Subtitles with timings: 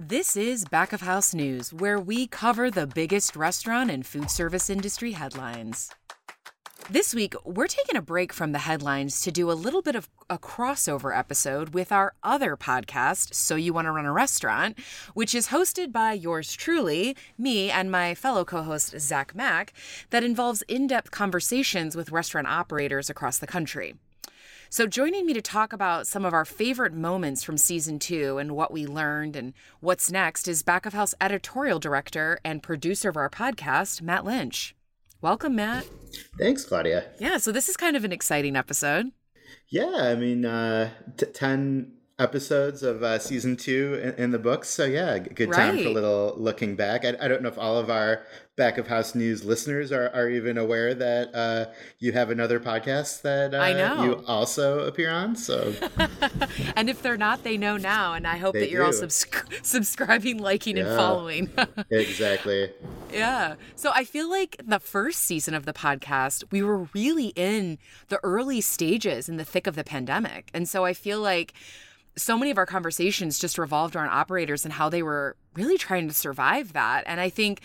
[0.00, 4.70] This is Back of House News, where we cover the biggest restaurant and food service
[4.70, 5.90] industry headlines.
[6.88, 10.08] This week, we're taking a break from the headlines to do a little bit of
[10.30, 14.78] a crossover episode with our other podcast, So You Want to Run a Restaurant,
[15.14, 19.72] which is hosted by yours truly, me, and my fellow co host, Zach Mack,
[20.10, 23.96] that involves in depth conversations with restaurant operators across the country.
[24.70, 28.54] So, joining me to talk about some of our favorite moments from season two and
[28.54, 33.16] what we learned and what's next is Back of House editorial director and producer of
[33.16, 34.76] our podcast, Matt Lynch.
[35.22, 35.86] Welcome, Matt.
[36.38, 37.06] Thanks, Claudia.
[37.18, 39.10] Yeah, so this is kind of an exciting episode.
[39.70, 44.68] Yeah, I mean, uh, t- 10 episodes of uh, season two in, in, the books.
[44.68, 45.84] So, yeah, good time right.
[45.84, 47.04] for a little looking back.
[47.04, 48.22] I, I, don't know if all of our
[48.56, 51.66] back of house news listeners are, are even aware that uh,
[52.00, 54.04] you have another podcast that uh, I know.
[54.04, 55.36] you also appear on.
[55.36, 55.72] So,
[56.76, 58.14] and if they're not, they know now.
[58.14, 58.86] And I hope they that you're do.
[58.86, 59.26] all subs-
[59.62, 61.50] subscribing, liking, yeah, and following.
[61.90, 62.72] exactly.
[63.12, 63.54] Yeah.
[63.76, 68.18] So I feel like the first season of the podcast, we were really in the
[68.24, 70.50] early stages in the thick of the pandemic.
[70.52, 71.54] And so I feel like
[72.18, 76.08] so many of our conversations just revolved around operators and how they were really trying
[76.08, 77.04] to survive that.
[77.06, 77.60] And I think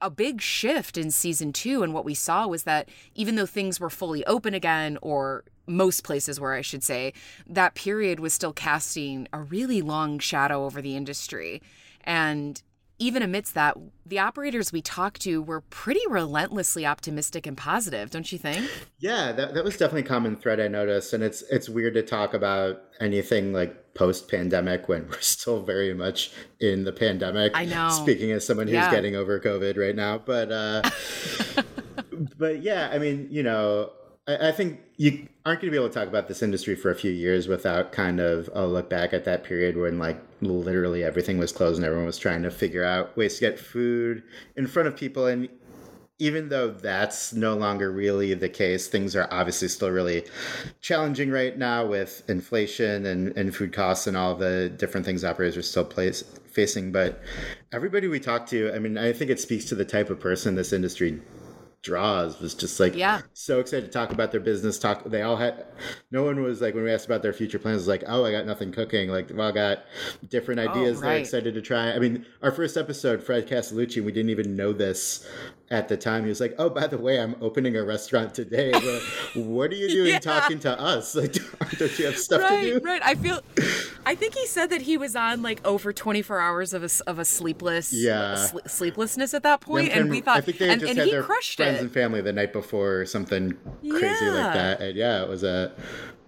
[0.00, 3.80] a big shift in season two and what we saw was that even though things
[3.80, 7.12] were fully open again or most places where I should say
[7.46, 11.60] that period was still casting a really long shadow over the industry
[12.04, 12.62] and
[13.00, 18.30] even amidst that, the operators we talked to were pretty relentlessly optimistic and positive, don't
[18.32, 18.68] you think?
[18.98, 21.12] Yeah, that, that was definitely a common thread I noticed.
[21.12, 25.92] And it's it's weird to talk about anything like post pandemic when we're still very
[25.92, 27.52] much in the pandemic.
[27.54, 27.90] I know.
[27.90, 28.90] Speaking as someone who's yeah.
[28.90, 30.18] getting over COVID right now.
[30.18, 30.82] But uh
[32.38, 33.90] but yeah, I mean, you know,
[34.28, 36.90] I, I think you aren't going to be able to talk about this industry for
[36.90, 41.02] a few years without kind of a look back at that period when like literally
[41.02, 44.22] everything was closed and everyone was trying to figure out ways to get food
[44.56, 45.48] in front of people and
[46.18, 50.24] even though that's no longer really the case, things are obviously still really
[50.80, 55.56] challenging right now with inflation and, and food costs and all the different things operators
[55.56, 56.90] are still place, facing.
[56.90, 57.22] But
[57.70, 60.56] everybody we talk to, I mean, I think it speaks to the type of person
[60.56, 61.20] this industry
[61.82, 63.20] draws was just like yeah.
[63.32, 65.64] so excited to talk about their business talk they all had
[66.10, 68.32] no one was like when we asked about their future plans was like oh i
[68.32, 69.08] got nothing cooking.
[69.08, 69.84] Like they all got
[70.28, 71.08] different oh, ideas oh, right.
[71.08, 71.92] they're excited to try.
[71.92, 75.28] I mean our first episode fred castellucci we didn't even know this
[75.70, 76.22] at the time.
[76.24, 78.72] He was like oh by the way i'm opening a restaurant today.
[79.34, 80.18] What are you doing yeah.
[80.18, 81.14] talking to us?
[81.14, 81.32] Like
[81.78, 82.84] don't you have stuff right, to do?
[82.84, 83.02] right.
[83.04, 83.40] I feel
[84.08, 87.18] i think he said that he was on like over 24 hours of a, of
[87.18, 90.80] a sleepless yeah sl- sleeplessness at that point and we thought i think they and,
[90.80, 91.80] just and had their friends it.
[91.80, 93.52] and family the night before or something
[93.90, 94.30] crazy yeah.
[94.32, 95.72] like that and yeah it was a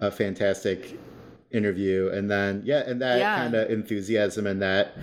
[0.00, 0.98] a fantastic
[1.50, 3.36] interview and then yeah and that yeah.
[3.36, 4.94] kind of enthusiasm and that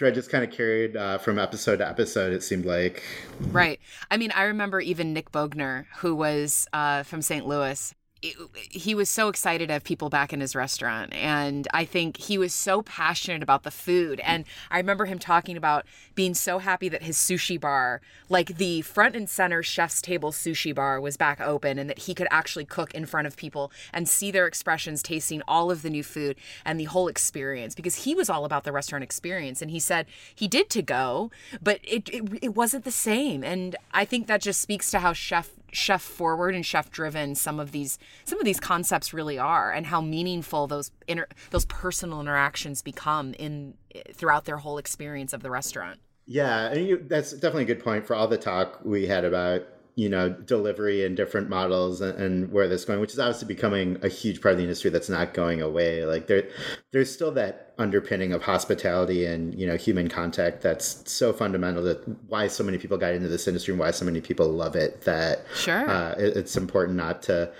[0.00, 2.32] thread just kind of carried uh, from episode to episode.
[2.32, 3.02] It seemed like.
[3.38, 3.78] Right.
[4.10, 7.46] I mean, I remember even Nick Bognar, who was uh, from St.
[7.46, 12.18] Louis he was so excited to have people back in his restaurant and i think
[12.18, 16.58] he was so passionate about the food and i remember him talking about being so
[16.58, 21.16] happy that his sushi bar like the front and center chef's table sushi bar was
[21.16, 24.46] back open and that he could actually cook in front of people and see their
[24.46, 28.44] expressions tasting all of the new food and the whole experience because he was all
[28.44, 31.30] about the restaurant experience and he said he did to go
[31.62, 35.12] but it, it, it wasn't the same and i think that just speaks to how
[35.14, 39.72] chef chef forward and chef driven some of these some of these concepts really are
[39.72, 43.74] and how meaningful those inter, those personal interactions become in
[44.12, 46.00] throughout their whole experience of the restaurant.
[46.26, 49.66] Yeah and you, that's definitely a good point for all the talk we had about
[50.00, 53.98] you know delivery and different models and, and, where this going which is obviously becoming
[54.02, 56.06] a huge part of the industry that's not going away.
[56.06, 56.48] Like there
[56.90, 62.02] there's still that underpinning of hospitality and you know human contact that's so fundamental that
[62.28, 65.02] why so many people got into this industry and why so many people love it
[65.02, 65.86] that sure.
[65.90, 67.52] uh, it, it's important not to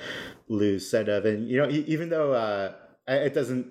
[0.48, 1.26] lose sight of.
[1.26, 2.72] And you know even though uh,
[3.06, 3.66] it doesn't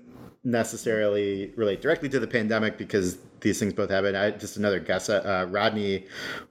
[0.49, 4.15] necessarily relate directly to the pandemic because these things both happen.
[4.15, 5.09] I just another guess.
[5.09, 6.06] Uh, uh Rodney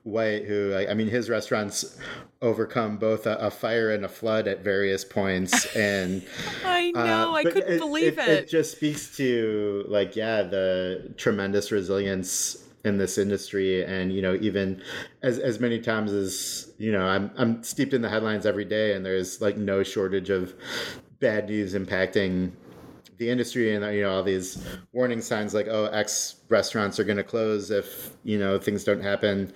[0.05, 1.99] White, who I, I, mean, his restaurants
[2.40, 6.25] overcome both a, a, fire and a flood at various points, and
[6.64, 8.44] I uh, know uh, I couldn't it, believe it, it.
[8.44, 14.38] It just speaks to like yeah the tremendous resilience in this industry and you know
[14.40, 14.81] even
[15.23, 18.94] as as many times as you know I'm I'm steeped in the headlines every day
[18.94, 20.55] and there's like no shortage of
[21.19, 22.52] bad news impacting
[23.19, 27.17] the industry and you know all these warning signs like oh X restaurants are going
[27.17, 29.53] to close if you know things don't happen,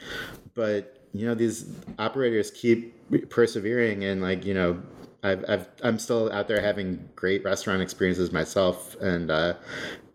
[0.55, 2.95] but you know these operators keep
[3.31, 4.83] persevering and like you know
[5.25, 9.55] I've, I've I'm still out there having great restaurant experiences myself, and uh,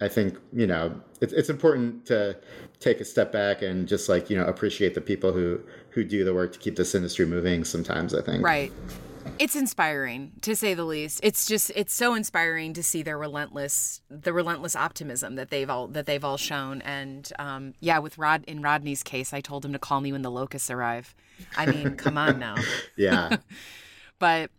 [0.01, 2.37] I think you know it's it's important to
[2.79, 5.61] take a step back and just like you know appreciate the people who
[5.91, 7.63] who do the work to keep this industry moving.
[7.63, 8.71] Sometimes I think right.
[9.39, 11.19] It's inspiring to say the least.
[11.23, 15.87] It's just it's so inspiring to see their relentless the relentless optimism that they've all
[15.87, 16.81] that they've all shown.
[16.81, 20.21] And um, yeah, with Rod in Rodney's case, I told him to call me when
[20.21, 21.15] the locusts arrive.
[21.55, 22.55] I mean, come on now.
[22.97, 23.37] Yeah.
[24.19, 24.49] but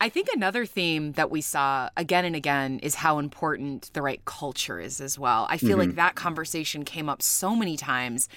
[0.00, 4.24] I think another theme that we saw again and again is how important the right
[4.24, 5.46] culture is as well.
[5.48, 5.78] I feel mm-hmm.
[5.78, 8.28] like that conversation came up so many times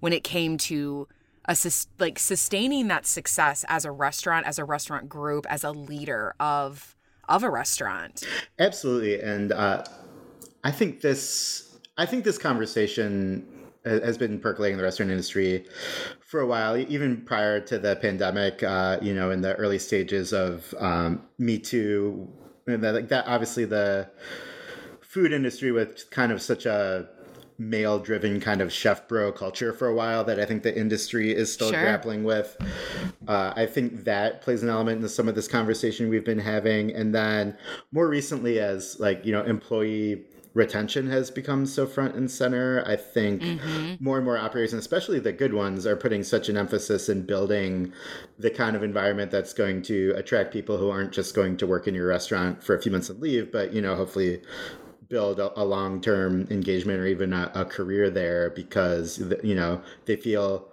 [0.00, 1.08] when it came to
[1.48, 1.56] a
[1.98, 6.96] like sustaining that success as a restaurant, as a restaurant group, as a leader of
[7.28, 8.26] of a restaurant.
[8.58, 9.84] Absolutely, and uh,
[10.62, 13.46] I think this I think this conversation
[13.84, 15.66] has been percolating in the restaurant industry
[16.20, 18.62] for a while, even prior to the pandemic.
[18.62, 22.28] Uh, you know, in the early stages of um, Me Too,
[22.66, 24.10] and that, like that, obviously the
[25.02, 27.08] food industry with kind of such a
[27.58, 31.34] male driven kind of chef bro culture for a while that I think the industry
[31.34, 31.80] is still sure.
[31.80, 32.56] grappling with.
[33.28, 36.92] Uh, I think that plays an element in some of this conversation we've been having.
[36.92, 37.56] And then
[37.92, 40.24] more recently, as like, you know, employee
[40.54, 42.82] retention has become so front and center.
[42.86, 44.02] I think mm-hmm.
[44.02, 47.26] more and more operators, and especially the good ones, are putting such an emphasis in
[47.26, 47.92] building
[48.38, 51.88] the kind of environment that's going to attract people who aren't just going to work
[51.88, 54.40] in your restaurant for a few months and leave, but you know, hopefully
[55.08, 60.16] build a, a long-term engagement or even a, a career there because you know they
[60.16, 60.68] feel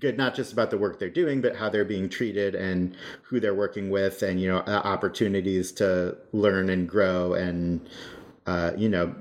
[0.00, 3.38] good not just about the work they're doing but how they're being treated and who
[3.38, 7.88] they're working with and you know opportunities to learn and grow and
[8.46, 9.14] uh, you know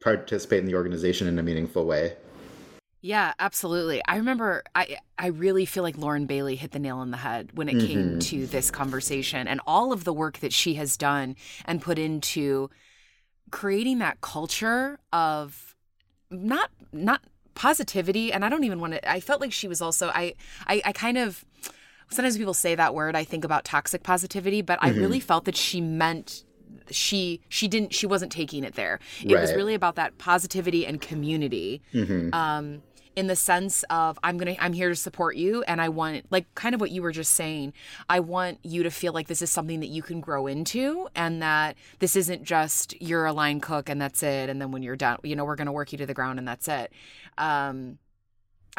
[0.00, 2.16] participate in the organization in a meaningful way
[3.02, 4.02] yeah, absolutely.
[4.06, 7.50] I remember I I really feel like Lauren Bailey hit the nail on the head
[7.54, 7.86] when it mm-hmm.
[7.86, 11.98] came to this conversation and all of the work that she has done and put
[11.98, 12.68] into
[13.50, 15.74] creating that culture of
[16.30, 17.20] not not
[17.54, 20.34] positivity and i don't even want to i felt like she was also i
[20.66, 21.44] i, I kind of
[22.10, 24.96] sometimes people say that word i think about toxic positivity but mm-hmm.
[24.96, 26.44] i really felt that she meant
[26.90, 29.40] she she didn't she wasn't taking it there it right.
[29.40, 32.32] was really about that positivity and community mm-hmm.
[32.32, 32.82] um
[33.16, 36.26] in the sense of I'm going to I'm here to support you and I want
[36.30, 37.72] like kind of what you were just saying.
[38.08, 41.40] I want you to feel like this is something that you can grow into and
[41.42, 44.96] that this isn't just you're a line cook and that's it and then when you're
[44.96, 46.92] done, you know, we're going to work you to the ground and that's it.
[47.38, 47.98] Um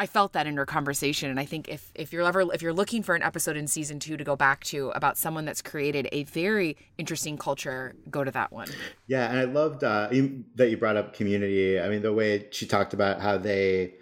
[0.02, 2.72] I felt that in her conversation, and I think if if you're ever if you're
[2.72, 6.08] looking for an episode in season two to go back to about someone that's created
[6.10, 8.66] a very interesting culture, go to that one.
[9.06, 10.08] Yeah, and I loved uh,
[10.56, 11.78] that you brought up community.
[11.78, 13.94] I mean, the way she talked about how they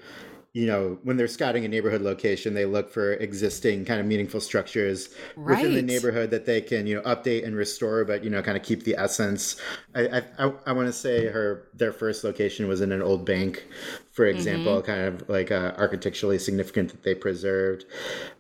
[0.53, 4.41] you know, when they're scouting a neighborhood location, they look for existing kind of meaningful
[4.41, 5.59] structures right.
[5.59, 8.57] within the neighborhood that they can, you know, update and restore, but you know, kind
[8.57, 9.61] of keep the essence.
[9.95, 13.65] I I, I want to say her their first location was in an old bank,
[14.11, 14.87] for example, mm-hmm.
[14.87, 17.85] kind of like uh, architecturally significant that they preserved.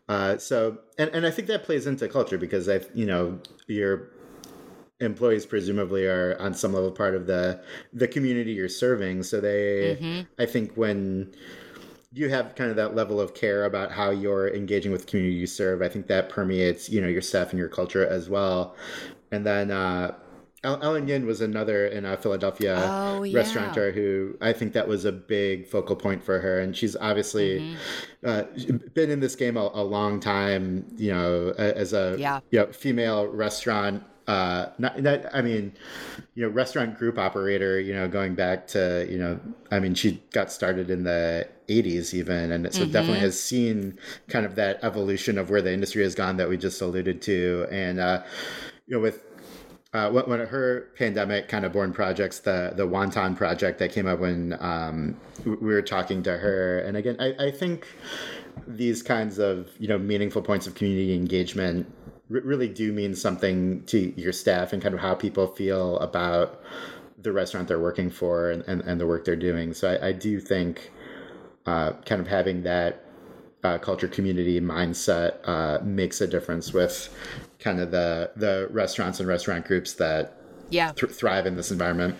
[0.08, 4.10] Uh, so, and and I think that plays into culture because I, you know, your
[4.98, 7.62] employees presumably are on some level part of the
[7.92, 10.20] the community you're serving so they mm-hmm.
[10.38, 11.32] i think when
[12.12, 15.36] you have kind of that level of care about how you're engaging with the community
[15.36, 15.80] you serve.
[15.80, 18.74] I think that permeates, you know, your staff and your culture as well.
[19.30, 20.14] And then uh,
[20.64, 23.38] Ellen Yin was another in a Philadelphia oh, yeah.
[23.38, 27.76] restaurateur who I think that was a big focal point for her, and she's obviously
[28.22, 28.76] mm-hmm.
[28.76, 30.84] uh, been in this game a, a, long time.
[30.98, 32.40] You know, as a yeah.
[32.50, 35.72] you know, female restaurant uh, not, not, I mean,
[36.34, 40.22] you know, restaurant group operator, you know, going back to, you know, I mean, she
[40.32, 42.52] got started in the 80s even.
[42.52, 42.92] And so mm-hmm.
[42.92, 43.98] definitely has seen
[44.28, 47.66] kind of that evolution of where the industry has gone that we just alluded to.
[47.70, 48.22] And, uh,
[48.86, 49.24] you know, with,
[49.92, 54.06] uh, one of her pandemic kind of born projects, the the Wonton project that came
[54.06, 57.88] up when um, we were talking to her, and again, I, I think
[58.68, 61.92] these kinds of you know meaningful points of community engagement
[62.30, 66.62] really do mean something to your staff and kind of how people feel about
[67.20, 69.74] the restaurant they're working for and, and, and the work they're doing.
[69.74, 70.90] So I, I do think
[71.66, 73.04] uh, kind of having that
[73.62, 77.14] uh, culture community mindset uh, makes a difference with
[77.58, 80.34] kind of the the restaurants and restaurant groups that
[80.70, 82.16] yeah th- thrive in this environment.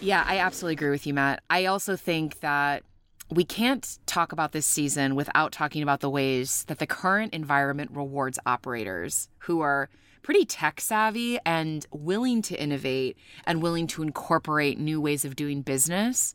[0.00, 1.42] Yeah, I absolutely agree with you, Matt.
[1.50, 2.84] I also think that
[3.30, 7.90] we can't talk about this season without talking about the ways that the current environment
[7.92, 9.90] rewards operators who are
[10.22, 13.16] pretty tech savvy and willing to innovate
[13.46, 16.34] and willing to incorporate new ways of doing business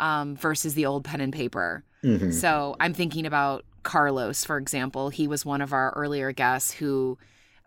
[0.00, 1.84] um, versus the old pen and paper.
[2.02, 2.30] Mm-hmm.
[2.30, 5.10] So I'm thinking about Carlos, for example.
[5.10, 7.18] He was one of our earlier guests who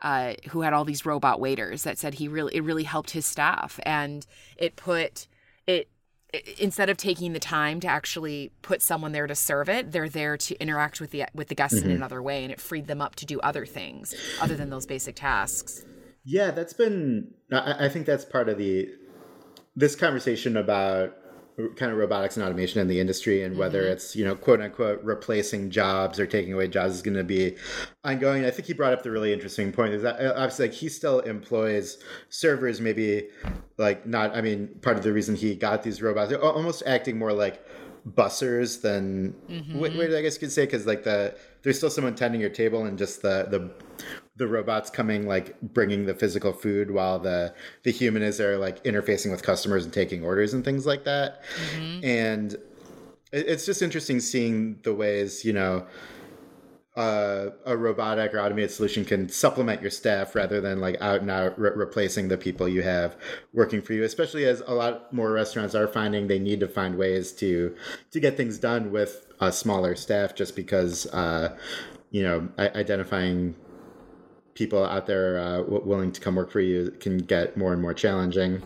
[0.02, 3.26] uh, who had all these robot waiters that said he really it really helped his
[3.26, 5.28] staff and it put
[6.58, 10.38] instead of taking the time to actually put someone there to serve it, they're there
[10.38, 11.90] to interact with the with the guests mm-hmm.
[11.90, 14.86] in another way, and it freed them up to do other things other than those
[14.86, 15.84] basic tasks.
[16.24, 17.34] Yeah, that's been.
[17.52, 18.90] I, I think that's part of the
[19.76, 21.16] this conversation about
[21.76, 23.94] kind of robotics and automation in the industry and whether mm-hmm.
[23.94, 27.56] it's you know quote unquote replacing jobs or taking away jobs is going to be
[28.04, 30.76] ongoing i think he brought up the really interesting point is that uh, obviously like
[30.76, 31.98] he still employs
[32.30, 33.28] servers maybe
[33.78, 37.34] like not i mean part of the reason he got these robots almost acting more
[37.34, 37.66] like
[38.16, 39.84] bussers than mm-hmm.
[39.84, 42.98] I guess you could say because like the there's still someone tending your table and
[42.98, 43.72] just the the
[44.38, 47.54] the robots coming like bringing the physical food while the
[47.84, 51.44] the human is there like interfacing with customers and taking orders and things like that
[51.74, 52.06] mm-hmm.
[52.06, 52.54] and
[53.32, 55.86] it, it's just interesting seeing the ways you know
[56.96, 61.30] uh, a robotic or automated solution can supplement your staff rather than like out and
[61.30, 63.16] out re- replacing the people you have
[63.54, 66.98] working for you especially as a lot more restaurants are finding they need to find
[66.98, 67.76] ways to
[68.10, 71.56] to get things done with a smaller staff just because uh,
[72.10, 73.56] you know identifying
[74.58, 77.94] people out there uh, willing to come work for you can get more and more
[77.94, 78.60] challenging.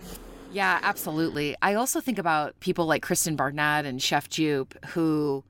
[0.54, 1.56] Yeah absolutely.
[1.62, 5.44] I also think about people like kristen barnett and chef jupe who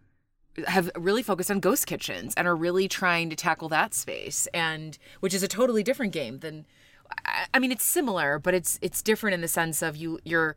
[0.65, 4.97] have really focused on ghost kitchens and are really trying to tackle that space and
[5.19, 6.65] which is a totally different game than
[7.53, 10.55] I mean it's similar but it's it's different in the sense of you you're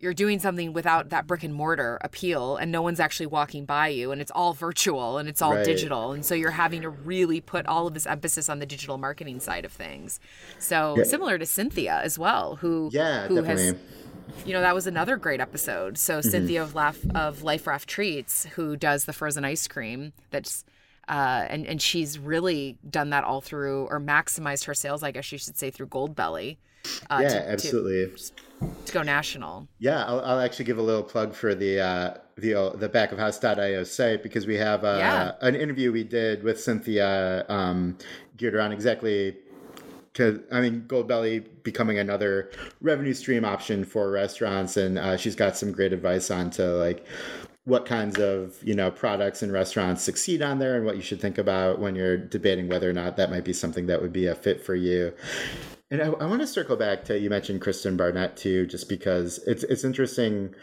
[0.00, 3.88] you're doing something without that brick and mortar appeal and no one's actually walking by
[3.88, 5.64] you and it's all virtual and it's all right.
[5.64, 8.98] digital and so you're having to really put all of this emphasis on the digital
[8.98, 10.20] marketing side of things
[10.58, 11.04] so yeah.
[11.04, 13.64] similar to cynthia as well who yeah who definitely.
[13.66, 13.76] has
[14.44, 15.98] you know that was another great episode.
[15.98, 16.28] So mm-hmm.
[16.28, 20.64] Cynthia of Laugh of Life Raft Treats, who does the frozen ice cream, that's
[21.08, 25.30] uh, and and she's really done that all through or maximized her sales, I guess
[25.32, 26.58] you should say, through Goldbelly.
[27.10, 28.16] Uh, yeah, to, absolutely.
[28.16, 28.32] To,
[28.86, 29.68] to, go national.
[29.78, 33.12] Yeah, I'll, I'll, actually give a little plug for the uh, the uh, the back
[33.12, 35.32] of house.io site because we have uh, yeah.
[35.40, 37.96] an interview we did with Cynthia um,
[38.36, 39.36] geared around exactly
[40.12, 45.56] because I mean Goldbelly becoming another revenue stream option for restaurants, and uh, she's got
[45.56, 47.06] some great advice on to like
[47.64, 51.20] what kinds of you know products and restaurants succeed on there, and what you should
[51.20, 54.26] think about when you're debating whether or not that might be something that would be
[54.26, 55.12] a fit for you.
[55.90, 59.38] And I, I want to circle back to you mentioned Kristen Barnett too, just because
[59.46, 60.54] it's it's interesting.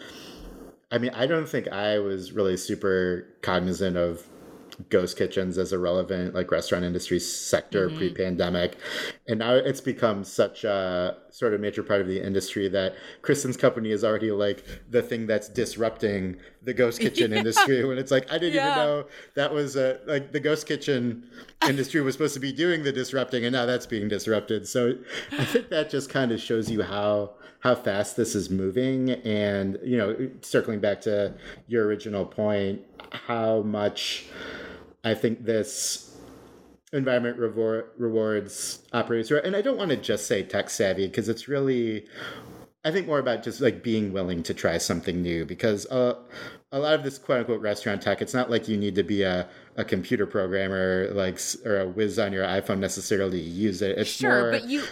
[0.91, 4.27] I mean, I don't think I was really super cognizant of
[4.89, 7.97] ghost kitchens as a relevant like restaurant industry sector mm-hmm.
[7.97, 8.77] pre-pandemic
[9.27, 13.55] and now it's become such a sort of major part of the industry that kristen's
[13.55, 17.37] company is already like the thing that's disrupting the ghost kitchen yeah.
[17.37, 18.71] industry when it's like i didn't yeah.
[18.71, 19.05] even know
[19.35, 21.23] that was a like the ghost kitchen
[21.67, 24.93] industry was supposed to be doing the disrupting and now that's being disrupted so
[25.33, 29.79] i think that just kind of shows you how how fast this is moving and
[29.83, 31.33] you know circling back to
[31.67, 34.25] your original point how much
[35.05, 36.17] I think this
[36.91, 41.47] environment reward, rewards operators, and I don't want to just say tech savvy because it's
[41.47, 42.07] really,
[42.83, 46.15] I think more about just like being willing to try something new because uh,
[46.71, 49.21] a lot of this quote unquote restaurant tech, it's not like you need to be
[49.21, 53.97] a, a computer programmer like or a whiz on your iPhone necessarily use it.
[53.97, 54.51] It's sure, more...
[54.51, 54.83] but you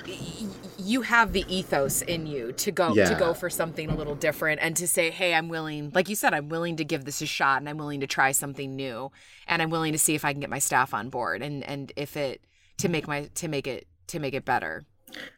[0.78, 3.08] you have the ethos in you to go yeah.
[3.10, 6.16] to go for something a little different and to say, hey, I'm willing, like you
[6.16, 9.10] said, I'm willing to give this a shot and I'm willing to try something new
[9.48, 11.92] and I'm willing to see if I can get my staff on board and and
[11.96, 12.44] if it
[12.80, 14.86] to make my to make it to make it better.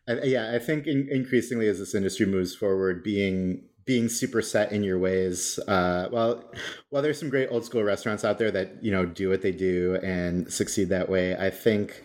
[0.08, 4.72] I, yeah, I think in, increasingly as this industry moves forward, being being super set
[4.72, 5.60] in your ways.
[5.68, 6.44] Uh, well,
[6.90, 9.52] while there's some great old school restaurants out there that you know do what they
[9.52, 12.04] do and succeed that way, I think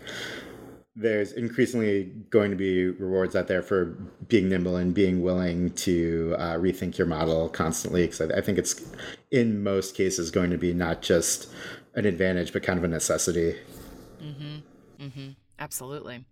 [0.97, 3.97] there's increasingly going to be rewards out there for
[4.29, 8.03] being nimble and being willing to uh, rethink your model constantly.
[8.03, 8.83] Because I, think it's
[9.31, 11.49] in most cases going to be not just
[11.95, 13.57] an advantage, but kind of a necessity.
[14.23, 15.05] Mm-hmm.
[15.05, 15.29] Mm-hmm.
[15.59, 16.25] Absolutely.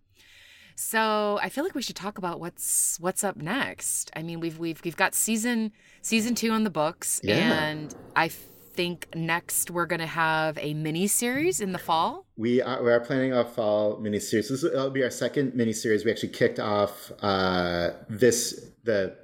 [0.79, 4.13] So I feel like we should talk about what's what's up next.
[4.15, 7.65] I mean, we've we've we've got season season two on the books, yeah.
[7.65, 12.27] and I think next we're going to have a mini series in the fall.
[12.37, 14.51] We are, we are planning a fall mini series.
[14.51, 16.05] This will be our second mini series.
[16.05, 19.17] We actually kicked off uh, this the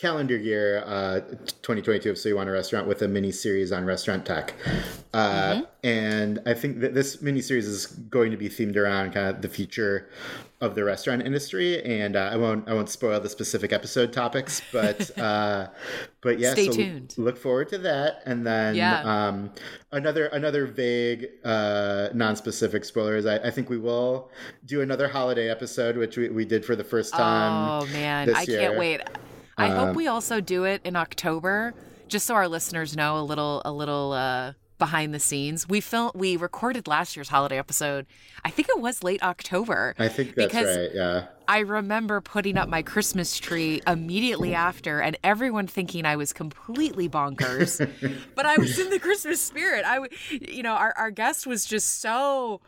[0.00, 1.20] calendar year uh,
[1.60, 4.54] 2022 of So You Want a Restaurant with a mini series on restaurant tech.
[5.12, 5.64] Uh, mm-hmm.
[5.84, 9.42] And I think that this mini series is going to be themed around kind of
[9.42, 10.08] the future
[10.62, 11.82] of the restaurant industry.
[11.84, 15.68] And uh, I won't I won't spoil the specific episode topics, but uh,
[16.22, 17.14] but yeah, stay so tuned.
[17.18, 18.22] Look forward to that.
[18.24, 19.02] And then yeah.
[19.02, 19.50] um,
[19.92, 23.26] another another vague uh, non-specific spoilers.
[23.26, 24.30] I, I, think we will
[24.64, 27.82] do another holiday episode, which we, we did for the first time.
[27.82, 28.60] Oh man, I year.
[28.60, 29.00] can't wait.
[29.60, 31.74] I um, hope we also do it in October,
[32.08, 35.68] just so our listeners know a little a little uh, behind the scenes.
[35.68, 38.06] We filmed we recorded last year's holiday episode.
[38.44, 39.94] I think it was late October.
[39.98, 40.90] I think that's right.
[40.92, 41.26] Yeah.
[41.46, 47.08] I remember putting up my Christmas tree immediately after, and everyone thinking I was completely
[47.08, 47.78] bonkers,
[48.34, 49.84] but I was in the Christmas spirit.
[49.86, 52.60] I, you know, our our guest was just so.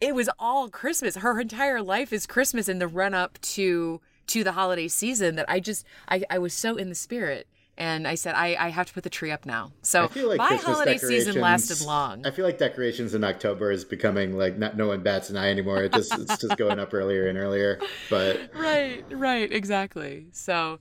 [0.00, 1.16] It was all Christmas.
[1.16, 5.46] Her entire life is Christmas in the run up to to the holiday season that
[5.48, 7.46] I just I, I was so in the spirit
[7.80, 9.72] and I said I, I have to put the tree up now.
[9.82, 12.26] So like my Christmas holiday season lasted long.
[12.26, 15.48] I feel like decorations in October is becoming like not no one bats an eye
[15.50, 15.82] anymore.
[15.82, 17.80] It just it's just going up earlier and earlier.
[18.10, 20.26] But right, right, exactly.
[20.32, 20.78] So,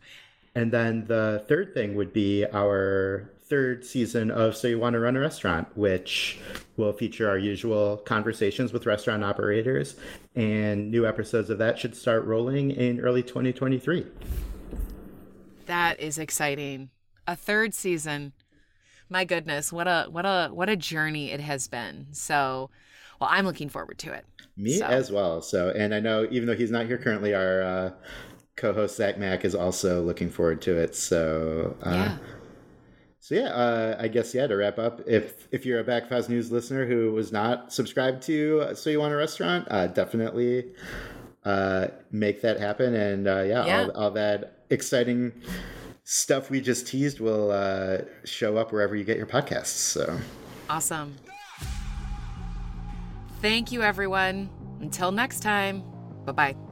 [0.56, 5.00] and then the third thing would be our third season of So You Want to
[5.00, 6.39] Run a Restaurant, which
[6.77, 9.96] will feature our usual conversations with restaurant operators,
[10.36, 14.06] and new episodes of that should start rolling in early 2023.
[15.65, 16.89] That is exciting.
[17.27, 18.34] A third season.
[19.10, 22.08] My goodness, what a what a what a journey it has been.
[22.12, 22.70] So,
[23.20, 24.25] well, I'm looking forward to it.
[24.56, 24.86] Me so.
[24.86, 25.41] as well.
[25.41, 27.91] So, and I know even though he's not here currently, our uh,
[28.60, 30.96] co-host Zach Mack is also looking forward to it.
[30.96, 32.18] So, uh, yeah
[33.30, 34.48] so yeah, uh, I guess yeah.
[34.48, 37.72] To wrap up, if if you're a Back of House News listener who was not
[37.72, 40.66] subscribed to So You Want a Restaurant, uh, definitely
[41.46, 42.96] uh, make that happen.
[42.96, 43.82] And uh, yeah, yeah.
[43.82, 45.32] All, all, that exciting
[46.06, 49.78] stuff we just teased will uh, show up wherever you get your podcasts.
[49.78, 50.18] So
[50.68, 51.16] awesome!
[53.42, 54.50] Thank you, everyone.
[54.80, 55.84] Until next time.
[56.25, 56.69] Bye bye.